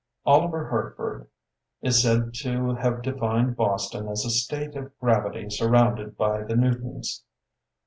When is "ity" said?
5.31-5.51